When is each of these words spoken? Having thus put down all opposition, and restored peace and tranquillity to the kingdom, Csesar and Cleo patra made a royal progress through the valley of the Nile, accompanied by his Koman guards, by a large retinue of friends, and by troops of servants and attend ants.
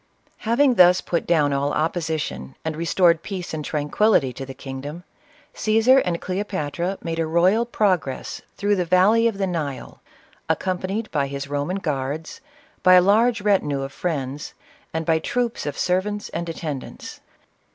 Having 0.49 0.73
thus 0.73 0.99
put 0.99 1.27
down 1.27 1.53
all 1.53 1.71
opposition, 1.73 2.55
and 2.65 2.75
restored 2.75 3.21
peace 3.21 3.53
and 3.53 3.63
tranquillity 3.63 4.33
to 4.33 4.47
the 4.47 4.55
kingdom, 4.55 5.03
Csesar 5.53 6.01
and 6.03 6.19
Cleo 6.19 6.43
patra 6.43 6.97
made 7.03 7.19
a 7.19 7.27
royal 7.27 7.67
progress 7.67 8.41
through 8.57 8.77
the 8.77 8.83
valley 8.83 9.27
of 9.27 9.37
the 9.37 9.45
Nile, 9.45 10.01
accompanied 10.49 11.11
by 11.11 11.27
his 11.27 11.45
Koman 11.45 11.83
guards, 11.83 12.41
by 12.81 12.95
a 12.95 12.99
large 13.01 13.41
retinue 13.41 13.83
of 13.83 13.93
friends, 13.93 14.55
and 14.91 15.05
by 15.05 15.19
troops 15.19 15.67
of 15.67 15.77
servants 15.77 16.29
and 16.29 16.49
attend 16.49 16.83
ants. 16.83 17.19